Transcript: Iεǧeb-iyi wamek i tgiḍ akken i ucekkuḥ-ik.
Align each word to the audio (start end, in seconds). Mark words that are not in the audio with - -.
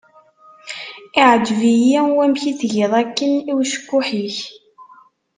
Iεǧeb-iyi 1.19 2.01
wamek 2.15 2.43
i 2.51 2.53
tgiḍ 2.59 2.93
akken 3.01 3.31
i 3.51 3.53
ucekkuḥ-ik. 3.59 4.37